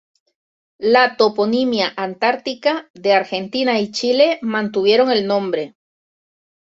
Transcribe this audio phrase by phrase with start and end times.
[0.93, 5.75] La toponimia antártica de Argentina y Chile mantuvieron el nombre.